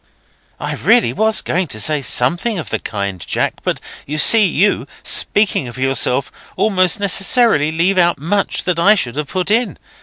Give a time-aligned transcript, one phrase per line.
[0.59, 4.87] "I really was going to say something of the kind, Jack; but you see, you,
[5.03, 9.77] speaking of yourself, almost necessarily leave out much that I should have put in.